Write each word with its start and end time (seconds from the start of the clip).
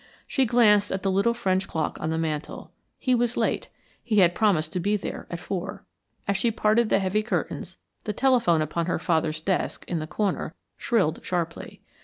She 0.25 0.47
glanced 0.47 0.91
at 0.91 1.03
the 1.03 1.11
little 1.11 1.35
French 1.35 1.67
clock 1.67 1.99
on 2.01 2.09
the 2.09 2.17
mantel. 2.17 2.71
He 2.97 3.13
was 3.13 3.37
late 3.37 3.69
he 4.03 4.17
had 4.17 4.33
promised 4.33 4.73
to 4.73 4.79
be 4.79 4.97
there 4.97 5.27
at 5.29 5.37
four. 5.39 5.85
As 6.27 6.37
she 6.37 6.49
parted 6.49 6.89
the 6.89 6.97
heavy 6.97 7.21
curtains, 7.21 7.77
the 8.05 8.11
telephone 8.13 8.63
upon 8.63 8.87
her 8.87 8.97
father's 8.97 9.41
desk, 9.41 9.85
in 9.87 9.99
the 9.99 10.07
corner, 10.07 10.55
shrilled 10.75 11.19
sharply. 11.23 11.81